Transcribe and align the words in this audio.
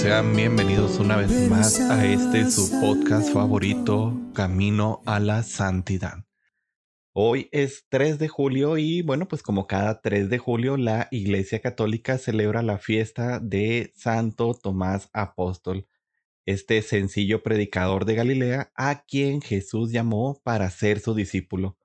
Sean 0.00 0.34
bienvenidos 0.34 0.98
una 0.98 1.18
vez 1.18 1.50
más 1.50 1.78
a 1.78 2.06
este 2.06 2.50
su 2.50 2.70
podcast 2.80 3.34
favorito, 3.34 4.18
Camino 4.32 5.02
a 5.04 5.20
la 5.20 5.42
Santidad. 5.42 6.24
Hoy 7.12 7.50
es 7.52 7.84
3 7.90 8.18
de 8.18 8.26
julio 8.26 8.78
y 8.78 9.02
bueno, 9.02 9.28
pues 9.28 9.42
como 9.42 9.66
cada 9.66 10.00
3 10.00 10.30
de 10.30 10.38
julio 10.38 10.78
la 10.78 11.08
Iglesia 11.10 11.60
Católica 11.60 12.16
celebra 12.16 12.62
la 12.62 12.78
fiesta 12.78 13.40
de 13.40 13.92
Santo 13.94 14.54
Tomás 14.54 15.10
Apóstol, 15.12 15.86
este 16.46 16.80
sencillo 16.80 17.42
predicador 17.42 18.06
de 18.06 18.14
Galilea 18.14 18.72
a 18.74 19.02
quien 19.02 19.42
Jesús 19.42 19.92
llamó 19.92 20.40
para 20.42 20.70
ser 20.70 21.00
su 21.00 21.14
discípulo. 21.14 21.76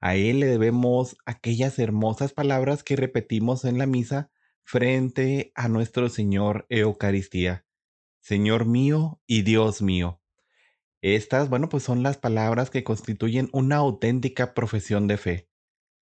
A 0.00 0.16
él 0.16 0.40
le 0.40 0.46
debemos 0.46 1.14
aquellas 1.26 1.78
hermosas 1.78 2.32
palabras 2.32 2.82
que 2.82 2.96
repetimos 2.96 3.66
en 3.66 3.76
la 3.76 3.84
misa 3.84 4.30
frente 4.70 5.50
a 5.56 5.66
nuestro 5.66 6.08
Señor 6.08 6.64
Eucaristía. 6.68 7.66
Señor 8.20 8.66
mío 8.66 9.20
y 9.26 9.42
Dios 9.42 9.82
mío. 9.82 10.22
Estas, 11.02 11.48
bueno, 11.48 11.68
pues 11.68 11.82
son 11.82 12.04
las 12.04 12.18
palabras 12.18 12.70
que 12.70 12.84
constituyen 12.84 13.48
una 13.52 13.78
auténtica 13.78 14.54
profesión 14.54 15.08
de 15.08 15.16
fe. 15.16 15.48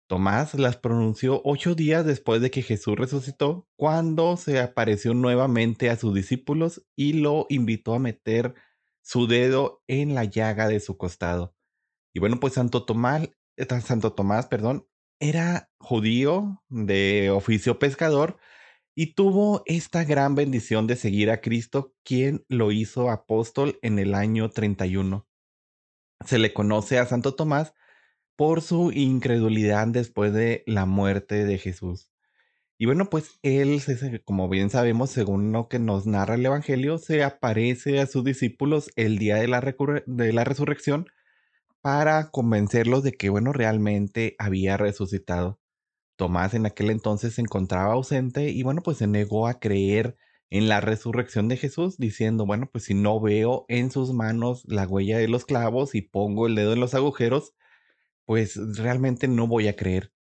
Tomás 0.06 0.54
las 0.56 0.76
pronunció 0.76 1.42
ocho 1.46 1.76
días 1.76 2.06
después 2.06 2.42
de 2.42 2.52
que 2.52 2.62
Jesús 2.62 2.98
resucitó, 2.98 3.70
cuando 3.78 4.36
se 4.36 4.60
apareció 4.60 5.14
nuevamente 5.14 5.90
a 5.90 5.96
sus 5.96 6.14
discípulos 6.14 6.86
y 6.98 7.14
lo 7.14 7.46
invitó 7.48 7.94
a 7.94 8.00
meter 8.00 8.54
su 9.02 9.28
dedo 9.28 9.82
en 9.88 10.14
la 10.14 10.26
llaga 10.26 10.68
de 10.68 10.82
su 10.82 10.98
costado. 10.98 11.56
Y 12.14 12.20
bueno, 12.20 12.38
pues 12.42 12.56
Santo 12.56 12.84
Tomás, 12.84 13.30
eh, 13.56 13.80
Santo 13.80 14.12
Tomás, 14.12 14.48
perdón, 14.48 14.90
era 15.22 15.70
judío 15.78 16.62
de 16.68 17.30
oficio 17.30 17.80
pescador 17.80 18.38
y 18.96 19.14
tuvo 19.14 19.64
esta 19.68 20.04
gran 20.04 20.36
bendición 20.36 20.88
de 20.88 20.98
seguir 20.98 21.30
a 21.30 21.40
Cristo, 21.40 21.94
quien 22.04 22.44
lo 22.50 22.72
hizo 22.72 23.10
apóstol 23.10 23.80
en 23.84 24.00
el 24.00 24.16
año 24.16 24.50
31. 24.50 25.28
Se 26.26 26.40
le 26.40 26.54
conoce 26.54 27.00
a 27.00 27.06
Santo 27.06 27.36
Tomás 27.36 27.74
por 28.36 28.62
su 28.62 28.92
incredulidad 28.92 29.88
después 29.88 30.34
de 30.34 30.64
la 30.66 30.86
muerte 30.86 31.46
de 31.46 31.58
Jesús. 31.60 32.10
Y 32.80 32.88
bueno, 32.88 33.12
pues 33.12 33.40
él, 33.44 33.80
como 34.26 34.50
bien 34.50 34.72
sabemos, 34.72 35.12
según 35.12 35.52
lo 35.52 35.68
que 35.68 35.78
nos 35.78 36.08
narra 36.08 36.34
el 36.34 36.46
Evangelio, 36.46 36.98
se 36.98 37.24
aparece 37.24 38.00
a 38.00 38.08
sus 38.08 38.24
discípulos 38.24 38.90
el 38.96 39.20
día 39.20 39.36
de 39.36 39.48
la, 39.48 39.62
de 40.08 40.34
la 40.34 40.44
resurrección 40.44 41.06
para 41.82 42.30
convencerlos 42.32 43.04
de 43.04 43.14
que, 43.14 43.30
bueno, 43.30 43.54
realmente 43.54 44.36
había 44.40 44.78
resucitado. 44.78 45.60
Tomás 46.18 46.54
en 46.54 46.66
aquel 46.66 46.92
entonces 46.92 47.36
se 47.36 47.42
encontraba 47.42 47.94
ausente 47.94 48.50
y, 48.50 48.64
bueno, 48.64 48.82
pues 48.84 48.98
se 48.98 49.08
negó 49.08 49.48
a 49.48 49.60
creer 49.60 50.18
en 50.52 50.68
la 50.70 50.82
resurrección 50.82 51.48
de 51.48 51.58
Jesús, 51.58 51.98
diciendo, 51.98 52.46
bueno, 52.46 52.70
pues 52.72 52.86
si 52.86 52.94
no 52.94 53.20
veo 53.22 53.66
en 53.70 53.92
sus 53.92 54.14
manos 54.14 54.64
la 54.68 54.88
huella 54.88 55.18
de 55.18 55.28
los 55.30 55.46
clavos 55.46 55.96
y 55.96 56.02
pongo 56.02 56.48
el 56.48 56.56
dedo 56.56 56.74
en 56.74 56.82
los 56.82 56.94
agujeros, 56.94 57.54
pues 58.26 58.58
realmente 58.78 59.28
no 59.28 59.48
voy 59.48 59.68
a 59.68 59.76
creer. 59.76 60.14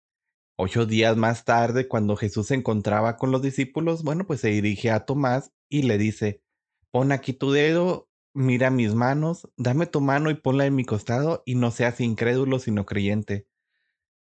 Ocho 0.57 0.85
días 0.85 1.17
más 1.17 1.45
tarde, 1.45 1.87
cuando 1.87 2.15
Jesús 2.15 2.47
se 2.47 2.55
encontraba 2.55 3.17
con 3.17 3.31
los 3.31 3.41
discípulos, 3.41 4.03
bueno, 4.03 4.27
pues 4.27 4.41
se 4.41 4.49
dirige 4.49 4.91
a 4.91 5.05
Tomás 5.05 5.51
y 5.69 5.83
le 5.83 5.97
dice, 5.97 6.43
pon 6.91 7.11
aquí 7.11 7.33
tu 7.33 7.51
dedo 7.51 8.10
mira 8.33 8.69
mis 8.69 8.93
manos, 8.95 9.49
dame 9.57 9.85
tu 9.85 10.01
mano 10.01 10.29
y 10.29 10.35
ponla 10.35 10.65
en 10.65 10.75
mi 10.75 10.85
costado 10.85 11.43
y 11.45 11.55
no 11.55 11.71
seas 11.71 11.99
incrédulo 11.99 12.59
sino 12.59 12.85
creyente. 12.85 13.47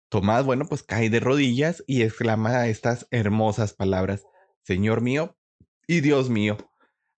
Tomás, 0.08 0.44
bueno, 0.44 0.66
pues 0.66 0.82
cae 0.82 1.10
de 1.10 1.20
rodillas 1.20 1.84
y 1.86 2.02
exclama 2.02 2.66
estas 2.68 3.06
hermosas 3.10 3.74
palabras, 3.74 4.24
Señor 4.62 5.02
mío 5.02 5.36
y 5.86 6.00
Dios 6.00 6.30
mío. 6.30 6.56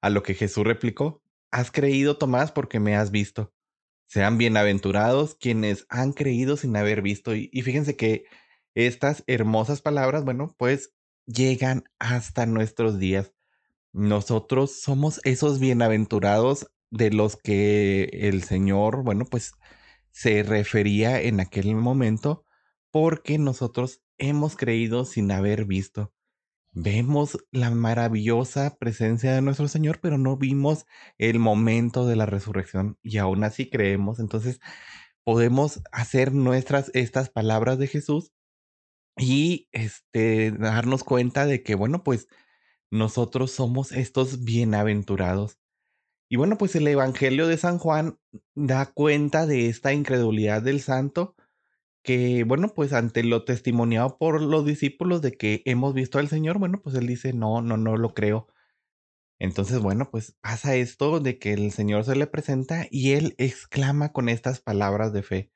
A 0.00 0.10
lo 0.10 0.22
que 0.22 0.34
Jesús 0.34 0.64
replicó, 0.64 1.22
Has 1.52 1.72
creído, 1.72 2.16
Tomás, 2.16 2.52
porque 2.52 2.78
me 2.78 2.94
has 2.96 3.10
visto. 3.10 3.52
Sean 4.06 4.38
bienaventurados 4.38 5.34
quienes 5.34 5.86
han 5.88 6.12
creído 6.12 6.56
sin 6.56 6.76
haber 6.76 7.02
visto. 7.02 7.34
Y, 7.34 7.48
fíjense 7.62 7.96
que 7.96 8.24
estas 8.74 9.24
hermosas 9.26 9.82
palabras, 9.82 10.24
bueno, 10.24 10.54
pues 10.56 10.92
llegan 11.26 11.84
hasta 11.98 12.46
nuestros 12.46 12.98
días. 12.98 13.32
Nosotros 13.92 14.80
somos 14.80 15.20
esos 15.24 15.58
bienaventurados 15.58 16.70
de 16.90 17.10
los 17.10 17.36
que 17.36 18.04
el 18.12 18.42
Señor, 18.44 19.02
bueno, 19.04 19.24
pues 19.24 19.52
se 20.10 20.42
refería 20.42 21.20
en 21.22 21.40
aquel 21.40 21.74
momento 21.76 22.44
porque 22.90 23.38
nosotros 23.38 24.02
hemos 24.18 24.56
creído 24.56 25.04
sin 25.04 25.30
haber 25.32 25.64
visto. 25.64 26.12
Vemos 26.72 27.38
la 27.50 27.70
maravillosa 27.70 28.76
presencia 28.78 29.34
de 29.34 29.42
nuestro 29.42 29.66
Señor, 29.68 30.00
pero 30.00 30.18
no 30.18 30.36
vimos 30.36 30.86
el 31.18 31.38
momento 31.40 32.06
de 32.06 32.16
la 32.16 32.26
resurrección 32.26 32.98
y 33.02 33.18
aún 33.18 33.42
así 33.44 33.68
creemos. 33.68 34.20
Entonces 34.20 34.60
podemos 35.24 35.82
hacer 35.92 36.32
nuestras 36.32 36.90
estas 36.94 37.30
palabras 37.30 37.78
de 37.78 37.88
Jesús 37.88 38.32
y 39.16 39.68
este 39.72 40.52
darnos 40.52 41.04
cuenta 41.04 41.46
de 41.46 41.62
que 41.62 41.74
bueno, 41.74 42.04
pues 42.04 42.28
nosotros 42.90 43.52
somos 43.52 43.92
estos 43.92 44.44
bienaventurados. 44.44 45.59
Y 46.32 46.36
bueno, 46.36 46.56
pues 46.56 46.76
el 46.76 46.86
Evangelio 46.86 47.48
de 47.48 47.56
San 47.56 47.78
Juan 47.78 48.16
da 48.54 48.86
cuenta 48.86 49.46
de 49.46 49.68
esta 49.68 49.92
incredulidad 49.92 50.62
del 50.62 50.80
santo 50.80 51.34
que, 52.04 52.44
bueno, 52.44 52.72
pues 52.72 52.92
ante 52.92 53.24
lo 53.24 53.44
testimoniado 53.44 54.16
por 54.16 54.40
los 54.40 54.64
discípulos 54.64 55.22
de 55.22 55.32
que 55.32 55.62
hemos 55.66 55.92
visto 55.92 56.20
al 56.20 56.28
Señor, 56.28 56.58
bueno, 56.58 56.80
pues 56.82 56.94
él 56.94 57.08
dice, 57.08 57.32
no, 57.32 57.62
no, 57.62 57.76
no 57.76 57.96
lo 57.96 58.14
creo. 58.14 58.46
Entonces, 59.40 59.80
bueno, 59.80 60.08
pues 60.12 60.36
pasa 60.40 60.76
esto 60.76 61.18
de 61.18 61.40
que 61.40 61.52
el 61.52 61.72
Señor 61.72 62.04
se 62.04 62.14
le 62.14 62.28
presenta 62.28 62.86
y 62.92 63.12
él 63.12 63.34
exclama 63.38 64.12
con 64.12 64.28
estas 64.28 64.60
palabras 64.60 65.12
de 65.12 65.24
fe. 65.24 65.52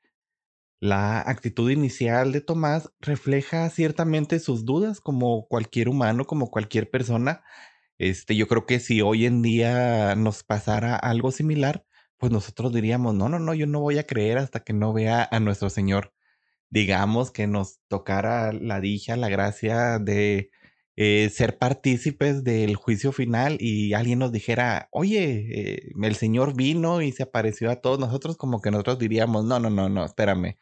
La 0.81 1.21
actitud 1.21 1.71
inicial 1.71 2.33
de 2.33 2.41
Tomás 2.41 2.91
refleja 2.99 3.69
ciertamente 3.69 4.39
sus 4.39 4.65
dudas 4.65 4.99
como 4.99 5.47
cualquier 5.47 5.87
humano, 5.87 6.25
como 6.25 6.51
cualquier 6.51 6.91
persona, 6.91 7.43
este, 7.97 8.35
yo 8.35 8.47
creo 8.47 8.65
que 8.65 8.79
si 8.79 9.01
hoy 9.01 9.25
en 9.25 9.41
día 9.41 10.15
nos 10.15 10.43
pasara 10.43 10.95
algo 10.95 11.31
similar, 11.31 11.85
pues 12.17 12.31
nosotros 12.31 12.73
diríamos, 12.73 13.13
no, 13.15 13.29
no, 13.29 13.39
no, 13.39 13.53
yo 13.53 13.67
no 13.67 13.79
voy 13.81 13.97
a 13.97 14.07
creer 14.07 14.37
hasta 14.37 14.61
que 14.61 14.73
no 14.73 14.93
vea 14.93 15.27
a 15.31 15.39
nuestro 15.39 15.69
Señor. 15.69 16.13
Digamos 16.69 17.31
que 17.31 17.47
nos 17.47 17.79
tocara 17.87 18.51
la 18.53 18.81
dicha, 18.81 19.15
la 19.17 19.29
gracia 19.29 19.99
de 19.99 20.51
eh, 20.97 21.29
ser 21.33 21.57
partícipes 21.57 22.43
del 22.43 22.75
juicio 22.75 23.11
final 23.11 23.57
y 23.59 23.93
alguien 23.93 24.19
nos 24.19 24.31
dijera, 24.31 24.89
oye, 24.91 25.47
eh, 25.53 25.91
el 26.01 26.15
Señor 26.15 26.55
vino 26.55 27.01
y 27.01 27.11
se 27.11 27.23
apareció 27.23 27.69
a 27.71 27.81
todos 27.81 27.99
nosotros, 27.99 28.37
como 28.37 28.61
que 28.61 28.71
nosotros 28.71 28.99
diríamos, 28.99 29.45
no, 29.45 29.59
no, 29.59 29.69
no, 29.69 29.89
no, 29.89 30.05
espérame, 30.05 30.57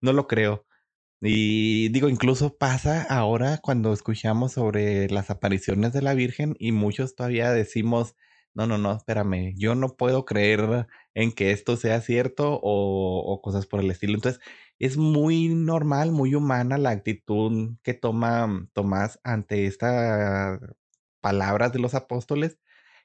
no 0.00 0.12
lo 0.12 0.26
creo. 0.26 0.66
Y 1.20 1.88
digo, 1.88 2.08
incluso 2.08 2.56
pasa 2.58 3.02
ahora 3.02 3.58
cuando 3.60 3.92
escuchamos 3.92 4.52
sobre 4.52 5.08
las 5.10 5.30
apariciones 5.30 5.92
de 5.92 6.02
la 6.02 6.14
Virgen 6.14 6.54
y 6.60 6.70
muchos 6.70 7.16
todavía 7.16 7.50
decimos, 7.52 8.14
no, 8.54 8.66
no, 8.68 8.78
no, 8.78 8.92
espérame, 8.96 9.54
yo 9.56 9.74
no 9.74 9.96
puedo 9.96 10.24
creer 10.24 10.86
en 11.14 11.32
que 11.32 11.50
esto 11.50 11.76
sea 11.76 12.00
cierto 12.02 12.60
o, 12.62 13.40
cosas 13.42 13.66
por 13.66 13.80
el 13.80 13.90
estilo. 13.90 14.14
Entonces, 14.14 14.40
es 14.78 14.96
muy 14.96 15.48
normal, 15.48 16.12
muy 16.12 16.34
humana 16.36 16.78
la 16.78 16.90
actitud 16.90 17.76
que 17.82 17.94
toma 17.94 18.68
Tomás 18.72 19.18
ante 19.24 19.66
estas 19.66 20.60
palabras 21.20 21.72
de 21.72 21.80
los 21.80 21.94
apóstoles 21.94 22.58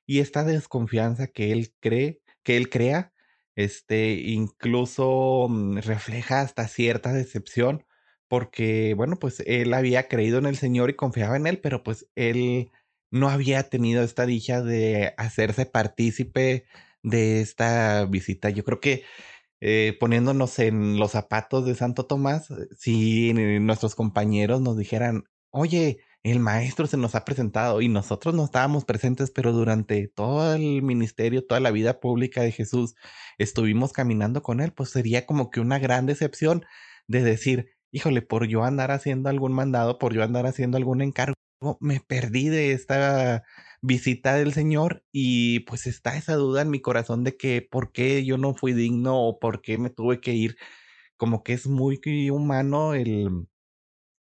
y 0.06 0.20
esta 0.20 0.44
desconfianza 0.44 1.28
que 1.28 1.52
él 1.52 1.74
cree, 1.80 2.22
que 2.44 2.58
él 2.58 2.70
crea, 2.70 3.14
este, 3.56 4.14
incluso 4.14 5.48
mm, 5.50 5.78
refleja 5.80 6.42
hasta 6.42 6.68
cierta 6.68 7.14
decepción 7.14 7.86
porque, 8.34 8.96
bueno, 8.96 9.18
pues 9.20 9.42
él 9.46 9.76
había 9.76 10.08
creído 10.08 10.40
en 10.40 10.48
el 10.48 10.58
Señor 10.58 10.90
y 10.90 10.96
confiaba 10.96 11.38
en 11.38 11.46
él, 11.46 11.60
pero 11.60 11.84
pues 11.84 12.08
él 12.16 12.72
no 13.12 13.30
había 13.30 13.62
tenido 13.70 14.02
esta 14.02 14.26
dicha 14.26 14.64
de 14.64 15.14
hacerse 15.18 15.68
partícipe 15.68 16.66
de 17.04 17.42
esta 17.42 18.06
visita. 18.06 18.50
Yo 18.50 18.64
creo 18.64 18.80
que 18.80 19.04
eh, 19.62 19.96
poniéndonos 20.00 20.58
en 20.58 20.98
los 20.98 21.12
zapatos 21.12 21.64
de 21.68 21.76
Santo 21.76 22.08
Tomás, 22.08 22.52
si 22.76 23.34
nuestros 23.36 23.94
compañeros 23.94 24.62
nos 24.62 24.80
dijeran, 24.80 25.26
oye, 25.52 26.00
el 26.24 26.40
Maestro 26.40 26.88
se 26.88 26.98
nos 26.98 27.14
ha 27.14 27.26
presentado 27.26 27.82
y 27.82 27.88
nosotros 27.88 28.34
no 28.34 28.46
estábamos 28.46 28.84
presentes, 28.84 29.30
pero 29.30 29.52
durante 29.52 30.08
todo 30.08 30.56
el 30.56 30.82
ministerio, 30.82 31.46
toda 31.46 31.60
la 31.60 31.70
vida 31.70 32.00
pública 32.00 32.42
de 32.42 32.52
Jesús, 32.52 32.96
estuvimos 33.38 33.94
caminando 33.94 34.42
con 34.42 34.60
Él, 34.60 34.74
pues 34.74 34.90
sería 34.90 35.28
como 35.28 35.52
que 35.52 35.60
una 35.60 35.78
gran 35.78 36.08
decepción 36.08 36.66
de 37.08 37.22
decir, 37.22 37.73
híjole, 37.94 38.22
por 38.22 38.48
yo 38.48 38.64
andar 38.66 38.92
haciendo 38.92 39.30
algún 39.30 39.54
mandado, 39.54 40.00
por 40.00 40.14
yo 40.14 40.24
andar 40.24 40.46
haciendo 40.48 40.78
algún 40.78 41.02
encargo, 41.02 41.36
me 41.80 42.02
perdí 42.02 42.50
de 42.50 42.74
esta 42.74 43.44
visita 43.82 44.36
del 44.36 44.54
Señor 44.54 45.06
y 45.14 45.62
pues 45.62 45.88
está 45.88 46.18
esa 46.18 46.36
duda 46.36 46.62
en 46.64 46.70
mi 46.72 46.82
corazón 46.82 47.24
de 47.24 47.38
que 47.38 47.62
por 47.62 47.92
qué 47.94 48.26
yo 48.26 48.38
no 48.38 48.54
fui 48.56 48.74
digno 48.74 49.22
o 49.22 49.40
por 49.40 49.62
qué 49.62 49.78
me 49.78 49.90
tuve 49.90 50.20
que 50.22 50.34
ir. 50.34 50.58
Como 51.18 51.44
que 51.44 51.54
es 51.54 51.68
muy 51.68 52.00
humano 52.32 52.94
el 52.96 53.48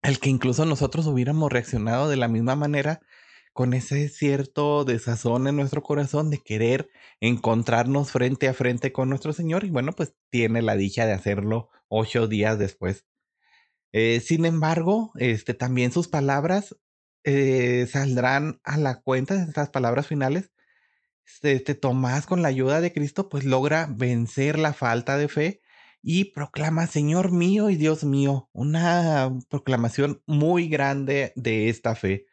el 0.04 0.20
que 0.20 0.30
incluso 0.30 0.66
nosotros 0.66 1.08
hubiéramos 1.08 1.52
reaccionado 1.52 2.10
de 2.10 2.18
la 2.18 2.28
misma 2.28 2.56
manera 2.56 3.02
con 3.54 3.74
ese 3.74 4.10
cierto 4.10 4.86
desazón 4.86 5.48
en 5.48 5.56
nuestro 5.58 5.84
corazón 5.84 6.30
de 6.30 6.40
querer 6.40 6.90
encontrarnos 7.20 8.12
frente 8.12 8.48
a 8.48 8.54
frente 8.54 8.92
con 8.94 9.10
nuestro 9.10 9.34
Señor 9.34 9.66
y 9.66 9.70
bueno, 9.72 9.92
pues 9.94 10.16
tiene 10.30 10.62
la 10.62 10.76
dicha 10.76 11.06
de 11.06 11.14
hacerlo 11.14 11.70
ocho 11.90 12.28
días 12.28 12.58
después. 12.60 13.06
Eh, 13.94 14.22
sin 14.22 14.46
embargo, 14.46 15.12
este, 15.18 15.54
también 15.54 15.92
sus 15.92 16.08
palabras 16.08 16.76
eh, 17.24 17.88
saldrán 17.92 18.60
a 18.64 18.78
la 18.78 19.02
cuenta, 19.02 19.42
estas 19.44 19.70
palabras 19.70 20.08
finales. 20.08 20.52
Este, 21.26 21.54
este 21.54 21.76
Tomás, 21.76 22.26
con 22.26 22.42
la 22.42 22.50
ayuda 22.50 22.82
de 22.82 22.94
Cristo, 22.94 23.30
pues 23.30 23.46
logra 23.46 23.88
vencer 23.90 24.60
la 24.60 24.74
falta 24.74 25.18
de 25.18 25.28
fe 25.28 25.62
y 26.02 26.26
proclama, 26.26 26.88
Señor 26.88 27.32
mío 27.32 27.70
y 27.70 27.76
Dios 27.76 28.04
mío, 28.04 28.50
una 28.54 29.32
proclamación 29.50 30.22
muy 30.26 30.68
grande 30.68 31.32
de 31.36 31.70
esta 31.70 31.96
fe. 31.96 32.26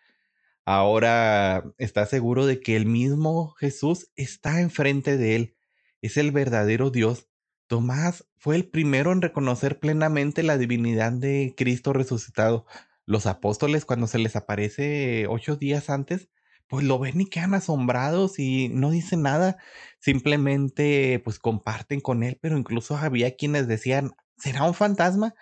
Ahora 0.64 1.64
está 1.78 2.06
seguro 2.06 2.46
de 2.46 2.60
que 2.60 2.76
el 2.76 2.87
mismo 2.87 3.50
Jesús 3.58 4.10
está 4.16 4.60
enfrente 4.60 5.16
de 5.16 5.37
él, 5.37 5.56
es 6.02 6.16
el 6.16 6.31
verdadero 6.31 6.90
Dios. 6.90 7.28
Tomás 7.69 8.26
fue 8.38 8.56
el 8.56 8.69
primero 8.69 9.12
en 9.12 9.23
reconocer 9.23 9.79
plenamente 9.79 10.43
la 10.43 10.59
divinidad 10.59 11.12
de 11.12 11.55
Cristo 11.56 11.93
resucitado. 11.93 12.67
Los 13.06 13.26
apóstoles, 13.26 13.85
cuando 13.85 14.06
se 14.06 14.19
les 14.19 14.37
aparece 14.37 15.26
ocho 15.29 15.56
días 15.56 15.91
antes, 15.91 16.29
pues 16.67 16.85
lo 16.85 16.99
ven 16.99 17.20
y 17.20 17.26
quedan 17.26 17.55
asombrados 17.55 18.38
y 18.38 18.69
no 18.70 18.91
dicen 18.91 19.23
nada, 19.23 19.59
simplemente 20.00 21.20
pues 21.25 21.38
comparten 21.38 22.00
con 22.00 22.23
él, 22.23 22.38
pero 22.41 22.59
incluso 22.59 22.97
había 22.97 23.37
quienes 23.37 23.69
decían, 23.69 24.12
¿será 24.38 24.65
un 24.65 24.75
fantasma? 24.75 25.35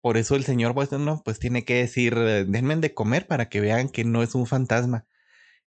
Por 0.00 0.16
eso 0.16 0.36
el 0.36 0.44
señor 0.44 0.74
pues, 0.74 0.92
no, 0.92 1.22
pues 1.24 1.38
tiene 1.38 1.64
que 1.64 1.74
decir, 1.76 2.16
denme 2.16 2.76
de 2.76 2.94
comer 2.94 3.26
para 3.26 3.48
que 3.48 3.60
vean 3.60 3.88
que 3.88 4.04
no 4.04 4.22
es 4.22 4.34
un 4.34 4.46
fantasma. 4.46 5.06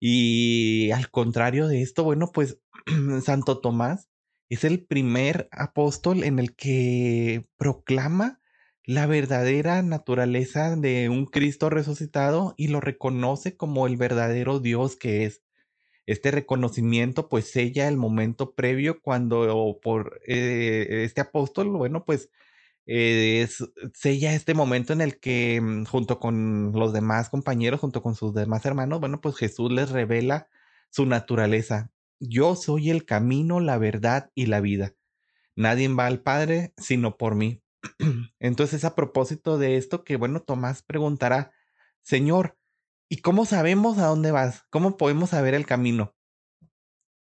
Y 0.01 0.91
al 0.93 1.11
contrario 1.11 1.69
de 1.69 1.83
esto, 1.83 2.05
bueno, 2.05 2.31
pues 2.33 2.59
Santo 3.25 3.61
Tomás 3.61 4.09
es 4.53 4.65
el 4.65 4.85
primer 4.85 5.49
apóstol 5.51 6.25
en 6.25 6.39
el 6.39 6.55
que 6.55 7.47
proclama 7.57 8.41
la 8.85 9.07
verdadera 9.07 9.81
naturaleza 9.83 10.77
de 10.77 11.09
un 11.09 11.25
Cristo 11.27 11.71
resucitado 11.71 12.55
y 12.59 12.69
lo 12.69 12.81
reconoce 12.81 13.57
como 13.57 13.87
el 13.87 13.97
verdadero 13.97 14.61
Dios 14.61 14.97
que 14.97 15.25
es. 15.25 15.43
Este 16.07 16.31
reconocimiento 16.33 17.29
pues 17.31 17.51
sella 17.51 17.89
el 17.89 17.97
momento 17.97 18.55
previo 18.55 19.01
cuando 19.01 19.79
por 19.83 20.21
eh, 20.27 21.05
este 21.05 21.23
apóstol, 21.23 21.69
bueno, 21.71 22.05
pues 22.05 22.29
eh, 22.87 23.49
sella 23.95 24.35
este 24.35 24.55
momento 24.55 24.93
en 24.93 25.01
el 25.01 25.19
que 25.21 25.61
mm, 25.63 25.85
junto 25.87 26.19
con 26.19 26.73
los 26.73 26.93
demás 26.93 27.31
compañeros, 27.31 27.81
junto 27.81 28.03
con 28.03 28.15
sus 28.17 28.35
demás 28.35 28.67
hermanos, 28.67 29.01
bueno, 29.01 29.21
pues 29.21 29.37
Jesús 29.37 29.73
les 29.73 29.91
revela 29.91 30.49
su 30.91 31.07
naturaleza. 31.07 31.91
Yo 32.25 32.55
soy 32.55 32.91
el 32.91 33.05
camino, 33.05 33.59
la 33.59 33.79
verdad 33.79 34.31
y 34.37 34.47
la 34.47 34.61
vida. 34.61 34.95
Nadie 35.57 35.89
va 35.89 36.07
al 36.07 36.23
Padre 36.23 36.73
sino 36.77 37.17
por 37.17 37.35
mí. 37.35 37.65
Entonces, 38.39 38.85
a 38.85 38.95
propósito 38.95 39.59
de 39.59 39.77
esto, 39.77 40.05
que 40.05 40.17
bueno, 40.17 40.41
Tomás 40.41 40.85
preguntará, 40.85 41.51
Señor, 42.03 42.57
¿y 43.09 43.19
cómo 43.19 43.45
sabemos 43.45 43.99
a 43.99 44.07
dónde 44.07 44.31
vas? 44.31 44.63
¿Cómo 44.71 44.97
podemos 44.97 45.31
saber 45.31 45.55
el 45.55 45.67
camino? 45.67 46.15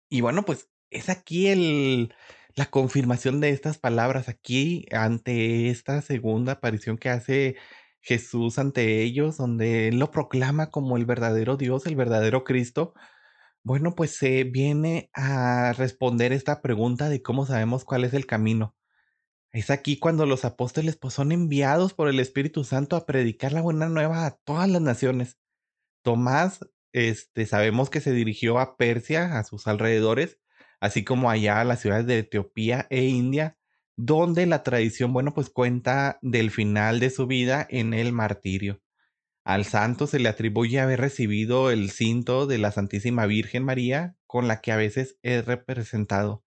Y 0.09 0.21
bueno, 0.21 0.45
pues 0.45 0.69
es 0.91 1.09
aquí 1.09 1.47
el, 1.47 2.13
la 2.53 2.67
confirmación 2.67 3.41
de 3.41 3.49
estas 3.49 3.79
palabras, 3.79 4.29
aquí 4.29 4.85
ante 4.91 5.69
esta 5.69 6.03
segunda 6.03 6.53
aparición 6.53 6.99
que 6.99 7.09
hace 7.09 7.55
Jesús 7.99 8.59
ante 8.59 9.01
ellos, 9.01 9.37
donde 9.37 9.87
Él 9.87 9.97
lo 9.97 10.11
proclama 10.11 10.69
como 10.69 10.97
el 10.97 11.05
verdadero 11.05 11.57
Dios, 11.57 11.87
el 11.87 11.95
verdadero 11.95 12.43
Cristo. 12.43 12.93
Bueno, 13.63 13.95
pues 13.95 14.11
se 14.17 14.43
viene 14.43 15.09
a 15.13 15.73
responder 15.73 16.33
esta 16.33 16.61
pregunta 16.61 17.07
de 17.09 17.21
cómo 17.21 17.45
sabemos 17.45 17.85
cuál 17.85 18.03
es 18.03 18.13
el 18.13 18.25
camino. 18.25 18.75
Es 19.53 19.71
aquí 19.71 19.99
cuando 19.99 20.25
los 20.27 20.45
apóstoles 20.45 20.97
pues, 20.97 21.15
son 21.15 21.33
enviados 21.33 21.93
por 21.95 22.09
el 22.09 22.19
Espíritu 22.21 22.65
Santo 22.65 22.97
a 22.97 23.07
predicar 23.07 23.53
la 23.53 23.61
buena 23.61 23.89
nueva 23.89 24.27
a 24.27 24.37
todas 24.45 24.69
las 24.69 24.81
naciones. 24.83 25.39
Tomás, 26.03 26.61
este, 26.93 27.47
sabemos 27.47 27.91
que 27.91 28.01
se 28.01 28.13
dirigió 28.13 28.59
a 28.59 28.77
Persia, 28.77 29.39
a 29.39 29.45
sus 29.45 29.67
alrededores, 29.67 30.39
así 30.81 31.05
como 31.05 31.31
allá 31.31 31.61
a 31.61 31.65
las 31.65 31.81
ciudades 31.81 32.07
de 32.07 32.19
Etiopía 32.19 32.87
e 32.91 33.05
India, 33.05 33.57
donde 33.97 34.47
la 34.47 34.63
tradición, 34.63 35.13
bueno, 35.13 35.33
pues 35.35 35.49
cuenta 35.51 36.19
del 36.23 36.51
final 36.51 37.01
de 37.01 37.11
su 37.11 37.27
vida 37.27 37.67
en 37.71 37.95
el 37.95 38.13
martirio. 38.13 38.82
Al 39.43 39.65
santo 39.65 40.07
se 40.07 40.19
le 40.19 40.29
atribuye 40.29 40.79
haber 40.79 41.01
recibido 41.01 41.69
el 41.69 41.91
cinto 41.91 42.47
de 42.47 42.57
la 42.57 42.71
Santísima 42.71 43.25
Virgen 43.25 43.65
María, 43.65 44.15
con 44.25 44.47
la 44.47 44.61
que 44.61 44.71
a 44.71 44.77
veces 44.77 45.17
es 45.21 45.45
representado. 45.45 46.43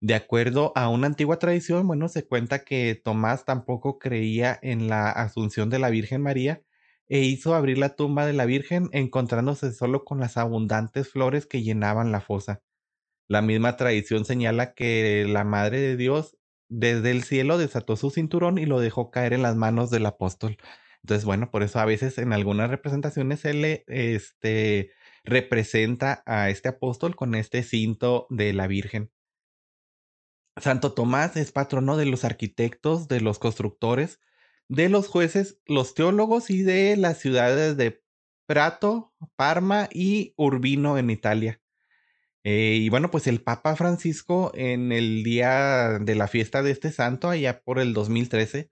De 0.00 0.14
acuerdo 0.14 0.72
a 0.76 0.88
una 0.88 1.08
antigua 1.08 1.38
tradición, 1.38 1.86
bueno, 1.86 2.08
se 2.08 2.26
cuenta 2.26 2.64
que 2.64 2.94
Tomás 2.94 3.44
tampoco 3.44 3.98
creía 3.98 4.58
en 4.62 4.88
la 4.88 5.10
asunción 5.10 5.70
de 5.70 5.78
la 5.78 5.90
Virgen 5.90 6.22
María 6.22 6.62
e 7.08 7.20
hizo 7.20 7.54
abrir 7.54 7.78
la 7.78 7.96
tumba 7.96 8.24
de 8.24 8.32
la 8.32 8.46
Virgen 8.46 8.88
encontrándose 8.92 9.72
solo 9.72 10.04
con 10.04 10.20
las 10.20 10.36
abundantes 10.36 11.08
flores 11.10 11.46
que 11.46 11.62
llenaban 11.62 12.12
la 12.12 12.20
fosa. 12.20 12.62
La 13.28 13.42
misma 13.42 13.76
tradición 13.76 14.24
señala 14.24 14.74
que 14.74 15.26
la 15.28 15.44
Madre 15.44 15.80
de 15.80 15.96
Dios 15.96 16.38
desde 16.68 17.10
el 17.10 17.24
cielo 17.24 17.58
desató 17.58 17.96
su 17.96 18.10
cinturón 18.10 18.58
y 18.58 18.66
lo 18.66 18.80
dejó 18.80 19.10
caer 19.10 19.32
en 19.32 19.42
las 19.42 19.56
manos 19.56 19.90
del 19.90 20.06
apóstol. 20.06 20.56
Entonces, 21.02 21.24
bueno, 21.24 21.50
por 21.50 21.62
eso 21.62 21.78
a 21.78 21.84
veces 21.84 22.18
en 22.18 22.32
algunas 22.32 22.70
representaciones 22.70 23.40
se 23.40 23.54
le 23.54 23.84
este, 23.86 24.92
representa 25.24 26.22
a 26.26 26.50
este 26.50 26.68
apóstol 26.68 27.16
con 27.16 27.34
este 27.34 27.62
cinto 27.62 28.26
de 28.30 28.52
la 28.52 28.66
Virgen. 28.66 29.10
Santo 30.56 30.92
Tomás 30.92 31.36
es 31.36 31.52
patrono 31.52 31.96
de 31.96 32.06
los 32.06 32.24
arquitectos, 32.24 33.08
de 33.08 33.20
los 33.20 33.38
constructores, 33.38 34.20
de 34.68 34.88
los 34.88 35.08
jueces, 35.08 35.58
los 35.66 35.94
teólogos 35.94 36.50
y 36.50 36.62
de 36.62 36.96
las 36.96 37.18
ciudades 37.18 37.76
de 37.76 38.02
Prato, 38.46 39.14
Parma 39.36 39.88
y 39.92 40.34
Urbino 40.36 40.98
en 40.98 41.10
Italia. 41.10 41.60
Eh, 42.42 42.78
y 42.80 42.88
bueno, 42.88 43.10
pues 43.10 43.26
el 43.26 43.42
Papa 43.42 43.76
Francisco 43.76 44.50
en 44.54 44.92
el 44.92 45.22
día 45.22 45.98
de 46.00 46.14
la 46.14 46.26
fiesta 46.26 46.62
de 46.62 46.70
este 46.70 46.90
santo, 46.90 47.28
allá 47.28 47.62
por 47.62 47.78
el 47.78 47.92
2013, 47.92 48.70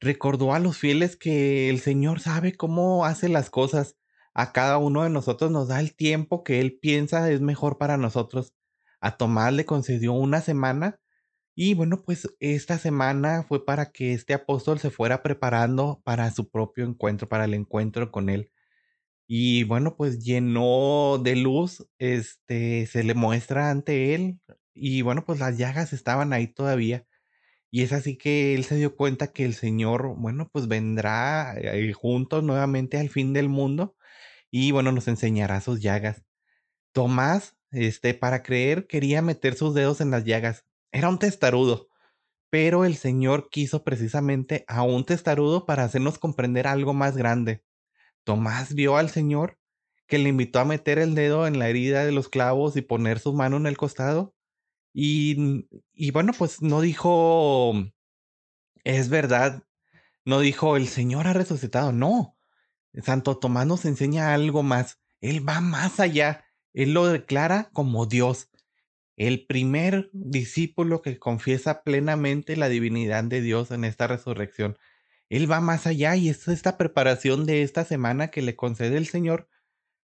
recordó 0.00 0.54
a 0.54 0.58
los 0.58 0.78
fieles 0.78 1.16
que 1.16 1.70
el 1.70 1.80
Señor 1.80 2.20
sabe 2.20 2.54
cómo 2.56 3.04
hace 3.04 3.28
las 3.28 3.50
cosas. 3.50 3.96
A 4.34 4.52
cada 4.52 4.78
uno 4.78 5.02
de 5.02 5.10
nosotros 5.10 5.50
nos 5.50 5.68
da 5.68 5.80
el 5.80 5.94
tiempo 5.96 6.44
que 6.44 6.60
Él 6.60 6.78
piensa 6.80 7.30
es 7.30 7.40
mejor 7.40 7.78
para 7.78 7.96
nosotros. 7.96 8.54
A 9.00 9.16
Tomás 9.16 9.52
le 9.52 9.64
concedió 9.64 10.12
una 10.12 10.40
semana 10.40 11.00
y 11.60 11.74
bueno, 11.74 12.04
pues 12.04 12.28
esta 12.38 12.78
semana 12.78 13.42
fue 13.42 13.66
para 13.66 13.90
que 13.90 14.12
este 14.12 14.32
apóstol 14.34 14.78
se 14.78 14.90
fuera 14.90 15.24
preparando 15.24 16.00
para 16.04 16.30
su 16.30 16.48
propio 16.50 16.84
encuentro, 16.84 17.28
para 17.28 17.46
el 17.46 17.54
encuentro 17.54 18.12
con 18.12 18.28
él. 18.28 18.52
Y 19.26 19.64
bueno, 19.64 19.96
pues 19.96 20.20
llenó 20.24 21.18
de 21.18 21.36
luz, 21.36 21.88
este, 21.98 22.86
se 22.86 23.04
le 23.04 23.14
muestra 23.14 23.70
ante 23.70 24.14
él 24.14 24.40
y 24.74 25.02
bueno, 25.02 25.24
pues 25.26 25.40
las 25.40 25.58
llagas 25.58 25.92
estaban 25.92 26.32
ahí 26.32 26.46
todavía. 26.48 27.07
Y 27.70 27.82
es 27.82 27.92
así 27.92 28.16
que 28.16 28.54
él 28.54 28.64
se 28.64 28.76
dio 28.76 28.96
cuenta 28.96 29.32
que 29.32 29.44
el 29.44 29.54
Señor, 29.54 30.14
bueno, 30.16 30.48
pues 30.52 30.68
vendrá 30.68 31.54
eh, 31.58 31.92
juntos 31.92 32.42
nuevamente 32.42 32.98
al 32.98 33.10
fin 33.10 33.32
del 33.32 33.48
mundo 33.48 33.96
y 34.50 34.72
bueno, 34.72 34.92
nos 34.92 35.08
enseñará 35.08 35.60
sus 35.60 35.80
llagas. 35.80 36.24
Tomás, 36.92 37.56
este, 37.70 38.14
para 38.14 38.42
creer, 38.42 38.86
quería 38.86 39.22
meter 39.22 39.54
sus 39.54 39.74
dedos 39.74 40.00
en 40.00 40.10
las 40.10 40.24
llagas, 40.24 40.64
era 40.92 41.08
un 41.10 41.18
testarudo, 41.18 41.88
pero 42.50 42.84
el 42.84 42.96
Señor 42.96 43.50
quiso 43.50 43.84
precisamente 43.84 44.64
a 44.68 44.82
un 44.82 45.04
testarudo 45.04 45.66
para 45.66 45.84
hacernos 45.84 46.18
comprender 46.18 46.66
algo 46.66 46.94
más 46.94 47.16
grande. 47.16 47.62
Tomás 48.24 48.74
vio 48.74 48.96
al 48.96 49.10
Señor 49.10 49.58
que 50.06 50.18
le 50.18 50.30
invitó 50.30 50.60
a 50.60 50.64
meter 50.64 50.98
el 50.98 51.14
dedo 51.14 51.46
en 51.46 51.58
la 51.58 51.68
herida 51.68 52.04
de 52.04 52.12
los 52.12 52.28
clavos 52.30 52.76
y 52.76 52.82
poner 52.82 53.18
su 53.18 53.34
mano 53.34 53.58
en 53.58 53.66
el 53.66 53.76
costado. 53.76 54.34
Y, 54.92 55.66
y 55.92 56.10
bueno, 56.10 56.32
pues 56.36 56.62
no 56.62 56.80
dijo, 56.80 57.74
es 58.84 59.08
verdad, 59.08 59.62
no 60.24 60.40
dijo, 60.40 60.76
el 60.76 60.88
Señor 60.88 61.26
ha 61.26 61.32
resucitado, 61.32 61.92
no. 61.92 62.36
Santo 63.02 63.38
Tomás 63.38 63.66
nos 63.66 63.84
enseña 63.84 64.34
algo 64.34 64.62
más. 64.62 64.98
Él 65.20 65.46
va 65.46 65.60
más 65.60 66.00
allá. 66.00 66.44
Él 66.72 66.92
lo 66.92 67.06
declara 67.06 67.70
como 67.72 68.06
Dios. 68.06 68.50
El 69.16 69.46
primer 69.46 70.10
discípulo 70.12 71.02
que 71.02 71.18
confiesa 71.18 71.82
plenamente 71.82 72.56
la 72.56 72.68
divinidad 72.68 73.24
de 73.24 73.40
Dios 73.40 73.70
en 73.70 73.84
esta 73.84 74.06
resurrección. 74.06 74.78
Él 75.28 75.50
va 75.50 75.60
más 75.60 75.86
allá 75.86 76.16
y 76.16 76.28
es 76.28 76.48
esta 76.48 76.76
preparación 76.78 77.44
de 77.44 77.62
esta 77.62 77.84
semana 77.84 78.28
que 78.28 78.42
le 78.42 78.56
concede 78.56 78.96
el 78.96 79.06
Señor, 79.06 79.48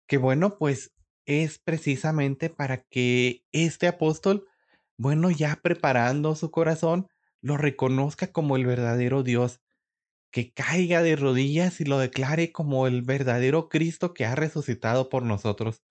que 0.07 0.17
bueno, 0.17 0.57
pues 0.57 0.93
es 1.25 1.57
precisamente 1.57 2.49
para 2.49 2.83
que 2.83 3.43
este 3.51 3.87
apóstol, 3.87 4.47
bueno, 4.97 5.31
ya 5.31 5.59
preparando 5.61 6.35
su 6.35 6.51
corazón, 6.51 7.07
lo 7.41 7.57
reconozca 7.57 8.31
como 8.31 8.55
el 8.57 8.65
verdadero 8.65 9.23
Dios, 9.23 9.61
que 10.31 10.53
caiga 10.53 11.01
de 11.01 11.15
rodillas 11.15 11.81
y 11.81 11.85
lo 11.85 11.99
declare 11.99 12.51
como 12.51 12.87
el 12.87 13.01
verdadero 13.03 13.69
Cristo 13.69 14.13
que 14.13 14.25
ha 14.25 14.35
resucitado 14.35 15.09
por 15.09 15.23
nosotros. 15.23 15.83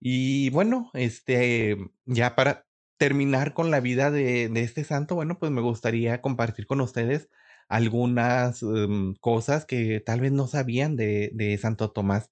Y 0.00 0.50
bueno, 0.50 0.90
este, 0.94 1.76
ya 2.06 2.34
para 2.34 2.66
terminar 2.98 3.54
con 3.54 3.70
la 3.70 3.80
vida 3.80 4.10
de, 4.10 4.50
este 4.56 4.84
santo, 4.84 5.14
bueno, 5.14 5.38
pues 5.38 5.52
me 5.52 5.60
gustaría 5.60 6.20
compartir 6.20 6.66
con 6.66 6.80
ustedes 6.80 7.28
algunas 7.68 8.62
um, 8.62 9.14
cosas 9.16 9.64
que 9.64 10.00
tal 10.00 10.20
vez 10.20 10.32
no 10.32 10.46
sabían 10.46 10.96
de, 10.96 11.30
de 11.34 11.56
Santo 11.58 11.90
Tomás. 11.92 12.30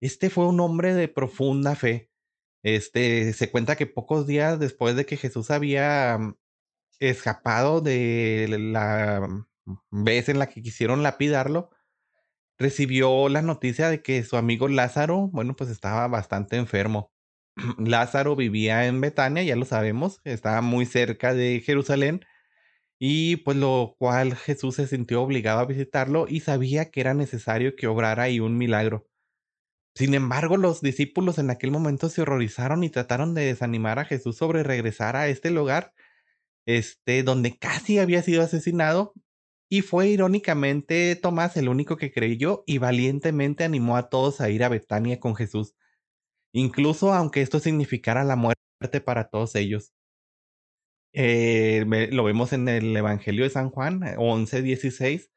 Este 0.00 0.30
fue 0.30 0.46
un 0.48 0.60
hombre 0.60 0.94
de 0.94 1.08
profunda 1.08 1.74
fe. 1.76 2.10
Este, 2.66 3.32
se 3.32 3.48
cuenta 3.52 3.76
que 3.76 3.86
pocos 3.86 4.26
días 4.26 4.58
después 4.58 4.96
de 4.96 5.06
que 5.06 5.16
Jesús 5.16 5.52
había 5.52 6.18
mm, 6.18 6.36
escapado 7.00 7.80
de 7.80 8.48
la 8.50 9.28
mm, 9.28 10.04
vez 10.04 10.28
en 10.28 10.40
la 10.40 10.48
que 10.48 10.62
quisieron 10.62 11.04
lapidarlo, 11.04 11.70
recibió 12.58 13.28
la 13.28 13.42
noticia 13.42 13.88
de 13.90 14.02
que 14.02 14.24
su 14.24 14.36
amigo 14.36 14.68
Lázaro, 14.68 15.28
bueno, 15.28 15.56
pues 15.56 15.70
estaba 15.70 16.08
bastante 16.08 16.56
enfermo. 16.56 17.12
Lázaro 17.78 18.36
vivía 18.36 18.86
en 18.86 19.00
Betania, 19.00 19.44
ya 19.44 19.56
lo 19.56 19.64
sabemos, 19.64 20.20
estaba 20.24 20.60
muy 20.62 20.86
cerca 20.86 21.34
de 21.34 21.62
Jerusalén, 21.64 22.22
y 22.98 23.36
pues 23.38 23.56
lo 23.58 23.96
cual 23.98 24.36
Jesús 24.36 24.76
se 24.76 24.88
sintió 24.88 25.22
obligado 25.22 25.60
a 25.60 25.66
visitarlo 25.66 26.26
y 26.28 26.40
sabía 26.40 26.90
que 26.90 27.00
era 27.00 27.14
necesario 27.14 27.76
que 27.76 27.86
obrara 27.88 28.24
ahí 28.24 28.40
un 28.40 28.58
milagro. 28.58 29.06
Sin 29.96 30.12
embargo, 30.12 30.58
los 30.58 30.82
discípulos 30.82 31.38
en 31.38 31.48
aquel 31.48 31.70
momento 31.70 32.10
se 32.10 32.20
horrorizaron 32.20 32.84
y 32.84 32.90
trataron 32.90 33.32
de 33.32 33.46
desanimar 33.46 33.98
a 33.98 34.04
Jesús 34.04 34.36
sobre 34.36 34.62
regresar 34.62 35.16
a 35.16 35.28
este 35.28 35.50
lugar, 35.50 35.94
este, 36.66 37.22
donde 37.22 37.56
casi 37.56 37.98
había 37.98 38.22
sido 38.22 38.42
asesinado, 38.42 39.14
y 39.70 39.80
fue 39.80 40.08
irónicamente 40.08 41.16
Tomás 41.16 41.56
el 41.56 41.70
único 41.70 41.96
que 41.96 42.12
creyó 42.12 42.62
y 42.66 42.76
valientemente 42.76 43.64
animó 43.64 43.96
a 43.96 44.10
todos 44.10 44.42
a 44.42 44.50
ir 44.50 44.64
a 44.64 44.68
Betania 44.68 45.18
con 45.18 45.34
Jesús, 45.34 45.74
incluso 46.52 47.14
aunque 47.14 47.40
esto 47.40 47.58
significara 47.58 48.22
la 48.24 48.36
muerte 48.36 49.00
para 49.02 49.28
todos 49.30 49.54
ellos. 49.54 49.92
Eh, 51.14 51.86
lo 52.12 52.24
vemos 52.24 52.52
en 52.52 52.68
el 52.68 52.94
Evangelio 52.94 53.44
de 53.44 53.50
San 53.50 53.70
Juan 53.70 54.02
11:16, 54.18 55.30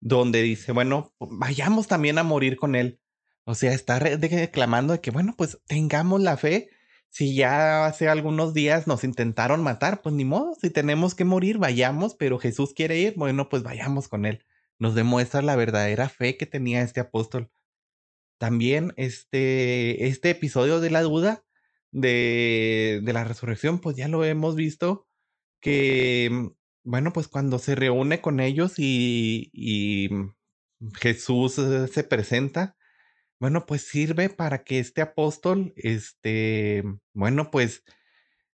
donde 0.00 0.42
dice, 0.42 0.72
bueno, 0.72 1.14
vayamos 1.18 1.88
también 1.88 2.18
a 2.18 2.22
morir 2.22 2.56
con 2.56 2.74
él 2.74 3.00
o 3.44 3.54
sea, 3.54 3.72
está 3.72 3.98
reclamando 3.98 4.94
de 4.94 5.00
que, 5.00 5.10
bueno, 5.10 5.34
pues 5.36 5.58
tengamos 5.66 6.20
la 6.22 6.36
fe. 6.36 6.70
Si 7.10 7.34
ya 7.36 7.86
hace 7.86 8.08
algunos 8.08 8.54
días 8.54 8.86
nos 8.86 9.04
intentaron 9.04 9.62
matar, 9.62 10.02
pues 10.02 10.14
ni 10.14 10.24
modo, 10.24 10.54
si 10.60 10.70
tenemos 10.70 11.14
que 11.14 11.24
morir, 11.24 11.58
vayamos, 11.58 12.14
pero 12.16 12.38
Jesús 12.38 12.74
quiere 12.74 12.98
ir, 12.98 13.14
bueno, 13.16 13.48
pues 13.48 13.62
vayamos 13.62 14.08
con 14.08 14.26
él. 14.26 14.44
Nos 14.78 14.94
demuestra 14.94 15.42
la 15.42 15.56
verdadera 15.56 16.08
fe 16.08 16.36
que 16.36 16.46
tenía 16.46 16.82
este 16.82 17.00
apóstol. 17.00 17.50
También 18.38 18.92
este, 18.96 20.06
este 20.08 20.30
episodio 20.30 20.80
de 20.80 20.90
la 20.90 21.02
duda 21.02 21.44
de, 21.92 23.00
de 23.04 23.12
la 23.12 23.24
resurrección, 23.24 23.78
pues 23.80 23.96
ya 23.96 24.08
lo 24.08 24.24
hemos 24.24 24.56
visto 24.56 25.06
que, 25.60 26.28
mm, 26.30 26.48
bueno, 26.84 27.12
pues 27.12 27.28
cuando 27.28 27.58
se 27.58 27.74
reúne 27.74 28.20
con 28.20 28.40
ellos 28.40 28.74
y, 28.78 29.50
y 29.52 30.10
Jesús 31.00 31.58
eh, 31.58 31.88
se 31.88 32.04
presenta, 32.04 32.76
bueno, 33.44 33.66
pues 33.66 33.82
sirve 33.82 34.30
para 34.30 34.64
que 34.64 34.78
este 34.78 35.02
apóstol, 35.02 35.74
este, 35.76 36.82
bueno, 37.12 37.50
pues 37.50 37.84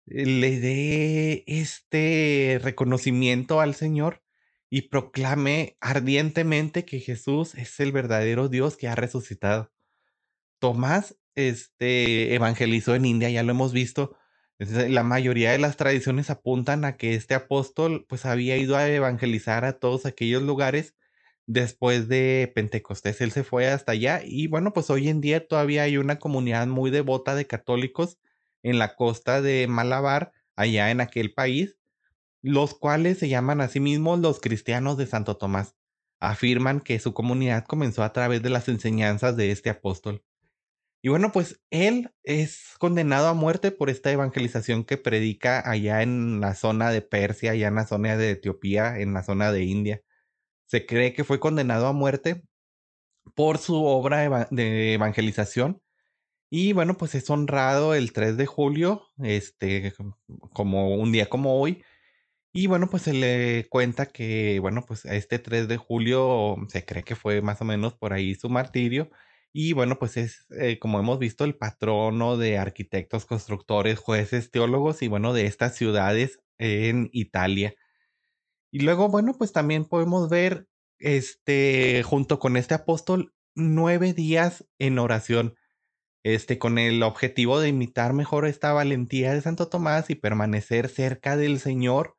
le 0.06 0.60
dé 0.60 1.44
este 1.48 2.60
reconocimiento 2.62 3.62
al 3.62 3.74
Señor 3.74 4.22
y 4.70 4.84
proclame 4.84 5.75
ardientemente 5.82 6.86
que 6.86 7.00
Jesús 7.00 7.56
es 7.56 7.80
el 7.80 7.94
verdadero 7.94 8.48
Dios 8.48 8.77
que 8.77 8.88
ha 8.88 8.94
resucitado. 8.94 9.72
Tomás, 10.60 11.18
este, 11.34 12.36
evangelizó 12.36 12.94
en 12.94 13.06
India, 13.06 13.32
ya 13.32 13.42
lo 13.42 13.54
hemos 13.54 13.74
visto. 13.74 14.15
La 14.60 15.01
mayoría 15.01 15.51
de 15.51 15.58
las 15.58 15.77
tradiciones 15.77 16.30
apuntan 16.30 16.86
a 16.86 16.96
que 16.96 17.15
este 17.15 17.34
apóstol 17.34 18.06
pues 18.08 18.24
había 18.27 18.56
ido 18.56 18.77
a 18.77 18.88
evangelizar 18.88 19.65
a 19.65 19.80
todos 19.80 20.06
aquellos 20.06 20.44
lugares 20.44 20.94
después 21.48 22.08
de 22.08 22.52
Pentecostés. 22.54 23.22
Él 23.22 23.32
se 23.32 23.44
fue 23.44 23.68
hasta 23.68 23.94
allá 23.94 24.22
y 24.24 24.48
bueno, 24.48 24.74
pues 24.74 24.90
hoy 24.90 25.10
en 25.10 25.22
día 25.22 25.48
todavía 25.48 25.84
hay 25.84 25.98
una 25.98 26.20
comunidad 26.20 26.68
muy 26.68 26.92
devota 26.92 27.36
de 27.36 27.48
católicos 27.48 28.18
en 28.64 28.80
la 28.80 28.96
costa 28.96 29.42
de 29.42 29.68
Malabar, 29.68 30.32
allá 30.56 30.90
en 30.92 31.02
aquel 31.02 31.34
país, 31.34 31.78
los 32.42 32.74
cuales 32.74 33.20
se 33.20 33.30
llaman 33.30 33.62
a 33.62 33.68
sí 33.68 33.80
mismos 33.80 34.20
los 34.20 34.40
cristianos 34.40 34.98
de 34.98 35.06
Santo 35.06 35.38
Tomás. 35.38 35.75
Afirman 36.20 36.80
que 36.80 37.00
su 37.00 37.14
comunidad 37.14 37.66
comenzó 37.66 38.04
a 38.04 38.14
través 38.14 38.42
de 38.42 38.50
las 38.50 38.68
enseñanzas 38.68 39.36
de 39.38 39.52
este 39.52 39.70
apóstol. 39.70 40.24
Y 41.04 41.10
bueno, 41.10 41.32
pues 41.32 41.62
él 41.70 42.12
es 42.24 42.74
condenado 42.80 43.28
a 43.28 43.36
muerte 43.36 43.70
por 43.72 43.92
esta 43.92 44.12
evangelización 44.12 44.84
que 44.84 44.98
predica 44.98 45.62
allá 45.70 46.02
en 46.02 46.42
la 46.42 46.56
zona 46.56 46.90
de 46.90 47.04
Persia, 47.04 47.52
allá 47.52 47.68
en 47.68 47.75
la 47.75 47.86
zona 47.86 48.18
de 48.18 48.32
Etiopía, 48.32 48.98
en 48.98 49.14
la 49.14 49.22
zona 49.22 49.52
de 49.52 49.66
India. 49.66 50.02
Se 50.68 50.86
cree 50.86 51.14
que 51.14 51.24
fue 51.24 51.40
condenado 51.40 51.88
a 51.88 51.94
muerte 51.94 52.44
por 53.36 53.58
su 53.58 53.84
obra 53.86 54.48
de 54.52 54.94
evangelización. 54.94 55.82
Y 56.50 56.74
bueno, 56.74 56.98
pues 56.98 57.16
es 57.16 57.30
honrado 57.30 57.96
el 57.96 58.14
3 58.14 58.38
de 58.38 58.46
julio, 58.46 59.08
este, 59.24 59.94
como 60.54 60.96
un 60.96 61.12
día 61.12 61.28
como 61.28 61.60
hoy. 61.60 61.84
Y 62.54 62.68
bueno, 62.68 62.90
pues 62.90 63.04
se 63.04 63.14
le 63.14 63.68
cuenta 63.70 64.06
que, 64.08 64.60
bueno, 64.62 64.86
pues 64.88 65.06
este 65.06 65.40
3 65.40 65.68
de 65.68 65.78
julio 65.78 66.56
se 66.70 66.86
cree 66.86 67.04
que 67.04 67.16
fue 67.16 67.42
más 67.42 67.62
o 67.62 67.66
menos 67.66 67.96
por 67.96 68.14
ahí 68.14 68.36
su 68.36 68.50
martirio. 68.50 69.10
Y 69.54 69.74
bueno, 69.74 70.00
pues 70.00 70.18
es, 70.18 70.46
eh, 70.60 70.80
como 70.80 71.00
hemos 71.00 71.20
visto, 71.20 71.44
el 71.46 71.56
patrono 71.58 72.38
de 72.38 72.58
arquitectos, 72.58 73.26
constructores, 73.26 74.00
jueces, 74.00 74.52
teólogos 74.52 75.02
y 75.02 75.08
bueno, 75.10 75.34
de 75.34 75.48
estas 75.48 75.76
ciudades 75.76 76.40
en 76.58 77.10
Italia. 77.14 77.76
Y 78.75 78.82
luego, 78.82 79.08
bueno, 79.08 79.34
pues 79.38 79.53
también 79.53 79.86
podemos 79.86 80.27
ver, 80.27 80.67
este, 81.00 82.03
junto 82.03 82.39
con 82.39 82.58
este 82.58 82.74
apóstol, 82.74 83.34
nueve 83.55 84.12
días 84.12 84.67
en 84.79 85.00
oración, 85.00 85.55
este, 86.25 86.60
con 86.60 86.77
el 86.77 87.01
objetivo 87.01 87.62
de 87.62 87.70
imitar 87.70 88.12
mejor 88.12 88.46
esta 88.46 88.74
valentía 88.74 89.34
de 89.34 89.39
Santo 89.39 89.70
Tomás 89.70 90.10
y 90.10 90.15
permanecer 90.15 90.89
cerca 90.89 91.38
del 91.38 91.60
Señor, 91.60 92.17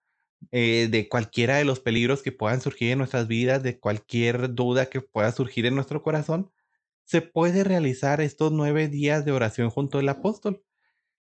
eh, 0.51 0.89
de 0.91 1.11
cualquiera 1.11 1.57
de 1.59 1.67
los 1.67 1.81
peligros 1.81 2.23
que 2.23 2.33
puedan 2.33 2.63
surgir 2.63 2.91
en 2.93 2.99
nuestras 3.01 3.29
vidas, 3.29 3.63
de 3.63 3.79
cualquier 3.79 4.55
duda 4.55 4.87
que 4.87 5.03
pueda 5.03 5.33
surgir 5.33 5.67
en 5.67 5.75
nuestro 5.75 6.03
corazón, 6.03 6.53
se 7.05 7.21
puede 7.21 7.65
realizar 7.65 8.23
estos 8.23 8.51
nueve 8.51 8.89
días 8.89 9.27
de 9.27 9.33
oración 9.33 9.69
junto 9.69 9.99
al 9.99 10.09
apóstol 10.09 10.65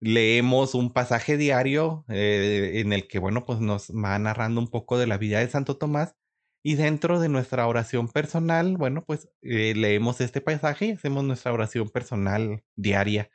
leemos 0.01 0.75
un 0.75 0.93
pasaje 0.93 1.37
diario 1.37 2.05
eh, 2.09 2.73
en 2.77 2.93
el 2.93 3.07
que, 3.07 3.19
bueno, 3.19 3.45
pues 3.45 3.61
nos 3.61 3.91
va 3.91 4.19
narrando 4.19 4.61
un 4.61 4.69
poco 4.69 4.99
de 4.99 5.07
la 5.07 5.19
vida 5.19 5.41
de 5.41 5.49
Santo 5.49 5.77
Tomás 5.77 6.17
y 6.63 6.75
dentro 6.75 7.21
de 7.21 7.29
nuestra 7.29 7.67
oración 7.67 8.09
personal, 8.09 8.77
bueno, 8.77 9.05
pues 9.07 9.29
eh, 9.43 9.75
leemos 9.77 10.21
este 10.21 10.41
pasaje 10.41 10.87
y 10.87 10.93
hacemos 10.93 11.25
nuestra 11.25 11.53
oración 11.53 11.89
personal 11.91 12.65
diaria. 12.77 13.31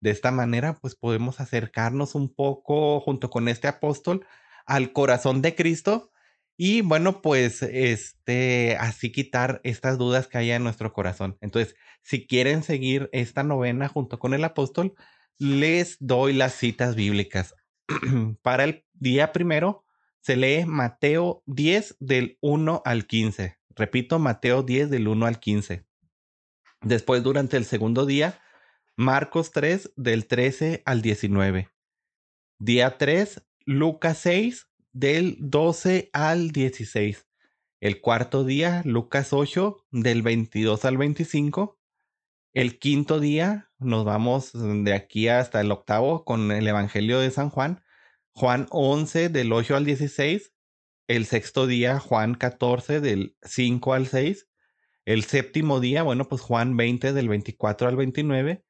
De 0.00 0.10
esta 0.10 0.30
manera, 0.30 0.74
pues 0.80 0.94
podemos 0.96 1.40
acercarnos 1.40 2.14
un 2.14 2.34
poco 2.34 3.00
junto 3.00 3.30
con 3.30 3.48
este 3.48 3.68
apóstol 3.68 4.26
al 4.66 4.92
corazón 4.92 5.42
de 5.42 5.54
Cristo 5.54 6.10
y 6.56 6.82
bueno, 6.82 7.22
pues 7.22 7.62
este, 7.62 8.76
así 8.78 9.12
quitar 9.12 9.60
estas 9.64 9.98
dudas 9.98 10.26
que 10.28 10.38
hay 10.38 10.50
en 10.50 10.62
nuestro 10.62 10.92
corazón. 10.92 11.38
Entonces, 11.40 11.74
si 12.02 12.26
quieren 12.26 12.62
seguir 12.62 13.08
esta 13.12 13.42
novena 13.42 13.88
junto 13.88 14.18
con 14.18 14.34
el 14.34 14.44
apóstol, 14.44 14.94
les 15.38 15.96
doy 16.00 16.32
las 16.32 16.54
citas 16.54 16.94
bíblicas. 16.94 17.54
Para 18.42 18.64
el 18.64 18.84
día 18.94 19.32
primero 19.32 19.84
se 20.20 20.36
lee 20.36 20.64
Mateo 20.66 21.42
10 21.46 21.96
del 22.00 22.38
1 22.40 22.82
al 22.84 23.06
15. 23.06 23.58
Repito, 23.74 24.18
Mateo 24.18 24.62
10 24.62 24.90
del 24.90 25.08
1 25.08 25.26
al 25.26 25.40
15. 25.40 25.86
Después, 26.82 27.22
durante 27.22 27.56
el 27.56 27.64
segundo 27.64 28.06
día, 28.06 28.40
Marcos 28.96 29.50
3 29.52 29.92
del 29.96 30.26
13 30.26 30.82
al 30.84 31.02
19. 31.02 31.70
Día 32.58 32.98
3, 32.98 33.42
Lucas 33.64 34.18
6 34.18 34.68
del 34.92 35.36
12 35.38 36.10
al 36.12 36.50
16. 36.50 37.26
El 37.80 38.00
cuarto 38.02 38.44
día, 38.44 38.82
Lucas 38.84 39.32
8, 39.32 39.86
del 39.90 40.20
22 40.20 40.84
al 40.84 40.98
25. 40.98 41.79
El 42.52 42.80
quinto 42.80 43.20
día, 43.20 43.70
nos 43.78 44.04
vamos 44.04 44.50
de 44.52 44.92
aquí 44.92 45.28
hasta 45.28 45.60
el 45.60 45.70
octavo 45.70 46.24
con 46.24 46.50
el 46.50 46.66
Evangelio 46.66 47.20
de 47.20 47.30
San 47.30 47.48
Juan. 47.48 47.84
Juan 48.32 48.66
11, 48.70 49.28
del 49.28 49.52
8 49.52 49.76
al 49.76 49.84
16. 49.84 50.52
El 51.06 51.26
sexto 51.26 51.68
día, 51.68 52.00
Juan 52.00 52.34
14, 52.34 53.00
del 53.00 53.36
5 53.42 53.94
al 53.94 54.08
6. 54.08 54.48
El 55.04 55.22
séptimo 55.22 55.78
día, 55.78 56.02
bueno, 56.02 56.28
pues 56.28 56.40
Juan 56.42 56.76
20, 56.76 57.12
del 57.12 57.28
24 57.28 57.86
al 57.86 57.94
29. 57.94 58.64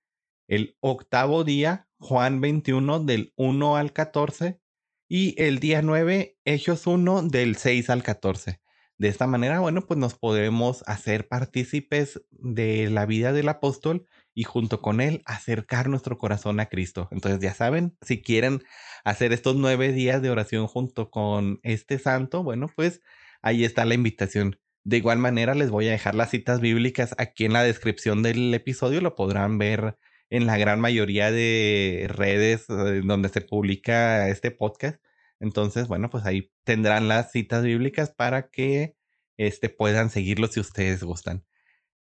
El 0.47 0.77
octavo 0.81 1.43
día, 1.45 1.89
Juan 1.99 2.43
21, 2.43 3.01
del 3.01 3.33
1 3.37 3.77
al 3.77 3.95
14. 3.95 4.61
Y 5.09 5.43
el 5.43 5.59
día 5.59 5.81
9, 5.81 6.37
Hechos 6.45 6.87
1, 6.87 7.23
del 7.23 7.57
6 7.57 7.89
al 7.89 8.03
14. 8.03 8.61
De 9.01 9.09
esta 9.09 9.27
manera, 9.27 9.61
bueno, 9.61 9.87
pues 9.87 9.99
nos 9.99 10.13
podemos 10.13 10.85
hacer 10.87 11.27
partícipes 11.27 12.21
de 12.33 12.91
la 12.91 13.07
vida 13.07 13.33
del 13.33 13.49
apóstol 13.49 14.05
y 14.35 14.43
junto 14.45 14.83
con 14.83 15.01
él 15.01 15.23
acercar 15.25 15.89
nuestro 15.89 16.19
corazón 16.19 16.61
a 16.61 16.67
Cristo. 16.67 17.09
Entonces 17.11 17.41
ya 17.41 17.55
saben, 17.55 17.97
si 18.03 18.21
quieren 18.21 18.63
hacer 19.03 19.33
estos 19.33 19.57
nueve 19.57 19.93
días 19.93 20.21
de 20.21 20.29
oración 20.29 20.67
junto 20.67 21.11
con 21.11 21.61
este 21.63 21.99
santo, 21.99 22.43
bueno, 22.43 22.71
pues 22.77 23.01
ahí 23.41 23.65
está 23.65 23.87
la 23.87 23.95
invitación. 23.95 24.59
De 24.85 24.99
igual 24.99 25.17
manera, 25.17 25.55
les 25.55 25.71
voy 25.71 25.89
a 25.89 25.93
dejar 25.93 26.15
las 26.15 26.29
citas 26.29 26.61
bíblicas 26.61 27.15
aquí 27.17 27.47
en 27.47 27.55
la 27.55 27.63
descripción 27.63 28.23
del 28.23 28.53
episodio, 28.53 29.01
lo 29.01 29.15
podrán 29.15 29.57
ver 29.57 29.97
en 30.29 30.45
la 30.45 30.59
gran 30.59 30.79
mayoría 30.79 31.33
de 31.33 32.05
redes 32.11 32.67
eh, 32.69 33.01
donde 33.03 33.31
se 33.31 33.41
publica 33.41 34.29
este 34.29 34.51
podcast. 34.51 35.01
Entonces, 35.41 35.89
bueno, 35.89 36.11
pues 36.11 36.25
ahí 36.27 36.53
tendrán 36.65 37.09
las 37.09 37.33
citas 37.33 37.65
bíblicas 37.65 38.11
para 38.11 38.51
que 38.51 38.97
este, 39.39 39.71
puedan 39.71 40.11
seguirlo 40.11 40.47
si 40.49 40.61
ustedes 40.61 41.03
gustan. 41.03 41.45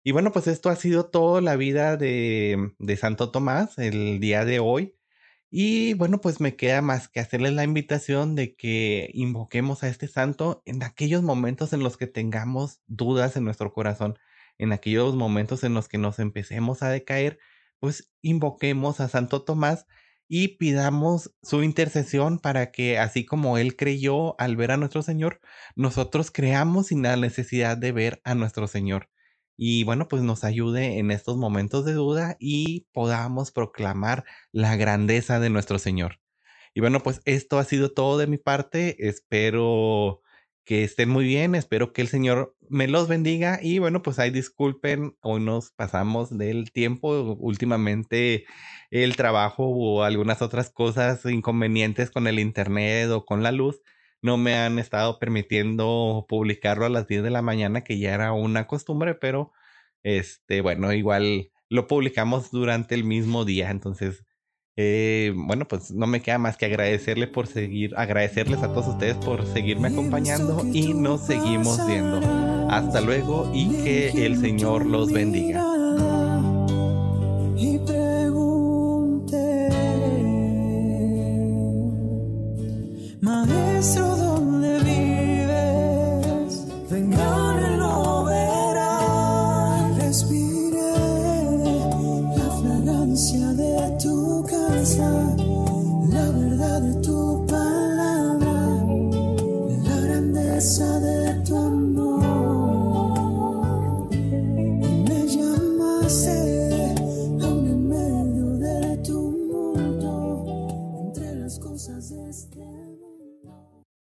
Y 0.04 0.12
bueno, 0.12 0.32
pues 0.32 0.46
esto 0.46 0.70
ha 0.70 0.76
sido 0.76 1.06
toda 1.10 1.40
la 1.40 1.56
vida 1.56 1.96
de, 1.96 2.72
de 2.78 2.96
Santo 2.96 3.30
Tomás 3.30 3.78
el 3.78 4.20
día 4.20 4.44
de 4.44 4.60
hoy. 4.60 4.96
Y 5.50 5.94
bueno, 5.94 6.20
pues 6.20 6.40
me 6.40 6.54
queda 6.56 6.80
más 6.80 7.08
que 7.08 7.20
hacerles 7.20 7.52
la 7.54 7.64
invitación 7.64 8.36
de 8.36 8.54
que 8.54 9.10
invoquemos 9.14 9.82
a 9.82 9.88
este 9.88 10.06
santo 10.06 10.62
en 10.64 10.82
aquellos 10.82 11.22
momentos 11.22 11.72
en 11.72 11.82
los 11.82 11.96
que 11.96 12.06
tengamos 12.06 12.80
dudas 12.86 13.36
en 13.36 13.44
nuestro 13.44 13.72
corazón, 13.72 14.16
en 14.58 14.72
aquellos 14.72 15.16
momentos 15.16 15.64
en 15.64 15.74
los 15.74 15.88
que 15.88 15.98
nos 15.98 16.20
empecemos 16.20 16.82
a 16.82 16.90
decaer, 16.90 17.38
pues 17.80 18.12
invoquemos 18.22 19.00
a 19.00 19.08
Santo 19.08 19.42
Tomás 19.42 19.86
y 20.32 20.58
pidamos 20.58 21.34
su 21.42 21.64
intercesión 21.64 22.38
para 22.38 22.70
que 22.70 22.98
así 23.00 23.26
como 23.26 23.58
Él 23.58 23.74
creyó 23.74 24.40
al 24.40 24.54
ver 24.56 24.70
a 24.70 24.76
nuestro 24.76 25.02
Señor, 25.02 25.40
nosotros 25.74 26.30
creamos 26.30 26.86
sin 26.86 27.02
la 27.02 27.16
necesidad 27.16 27.76
de 27.76 27.90
ver 27.90 28.20
a 28.22 28.36
nuestro 28.36 28.68
Señor. 28.68 29.10
Y 29.56 29.82
bueno, 29.82 30.06
pues 30.06 30.22
nos 30.22 30.44
ayude 30.44 31.00
en 31.00 31.10
estos 31.10 31.36
momentos 31.36 31.84
de 31.84 31.94
duda 31.94 32.36
y 32.38 32.86
podamos 32.92 33.50
proclamar 33.50 34.24
la 34.52 34.76
grandeza 34.76 35.40
de 35.40 35.50
nuestro 35.50 35.80
Señor. 35.80 36.20
Y 36.74 36.80
bueno, 36.80 37.00
pues 37.00 37.22
esto 37.24 37.58
ha 37.58 37.64
sido 37.64 37.92
todo 37.92 38.16
de 38.16 38.28
mi 38.28 38.38
parte. 38.38 39.08
Espero 39.08 40.22
que 40.70 40.84
estén 40.84 41.08
muy 41.08 41.24
bien, 41.24 41.56
espero 41.56 41.92
que 41.92 42.00
el 42.00 42.06
Señor 42.06 42.54
me 42.68 42.86
los 42.86 43.08
bendiga 43.08 43.58
y 43.60 43.80
bueno, 43.80 44.02
pues 44.02 44.20
ahí 44.20 44.30
disculpen, 44.30 45.16
hoy 45.20 45.40
nos 45.40 45.72
pasamos 45.72 46.38
del 46.38 46.70
tiempo, 46.70 47.36
últimamente 47.40 48.44
el 48.92 49.16
trabajo 49.16 49.66
o 49.66 50.04
algunas 50.04 50.42
otras 50.42 50.70
cosas 50.70 51.24
inconvenientes 51.26 52.12
con 52.12 52.28
el 52.28 52.38
internet 52.38 53.10
o 53.10 53.24
con 53.24 53.42
la 53.42 53.50
luz 53.50 53.82
no 54.22 54.36
me 54.36 54.54
han 54.54 54.78
estado 54.78 55.18
permitiendo 55.18 56.24
publicarlo 56.28 56.86
a 56.86 56.88
las 56.88 57.08
10 57.08 57.24
de 57.24 57.30
la 57.30 57.42
mañana, 57.42 57.82
que 57.82 57.98
ya 57.98 58.14
era 58.14 58.32
una 58.32 58.68
costumbre, 58.68 59.16
pero 59.16 59.50
este, 60.04 60.60
bueno, 60.60 60.92
igual 60.92 61.50
lo 61.68 61.88
publicamos 61.88 62.52
durante 62.52 62.94
el 62.94 63.02
mismo 63.02 63.44
día, 63.44 63.70
entonces 63.70 64.24
eh, 64.82 65.32
bueno, 65.36 65.68
pues 65.68 65.90
no 65.90 66.06
me 66.06 66.22
queda 66.22 66.38
más 66.38 66.56
que 66.56 66.64
agradecerle 66.64 67.26
por 67.26 67.46
seguir, 67.46 67.92
agradecerles 67.98 68.62
a 68.62 68.68
todos 68.68 68.88
ustedes 68.88 69.16
por 69.16 69.46
seguirme 69.46 69.88
acompañando 69.88 70.64
y 70.72 70.94
nos 70.94 71.26
seguimos 71.26 71.86
viendo. 71.86 72.20
Hasta 72.70 73.02
luego 73.02 73.50
y 73.52 73.68
que 73.68 74.24
el 74.24 74.40
Señor 74.40 74.86
los 74.86 75.12
bendiga. 75.12 75.79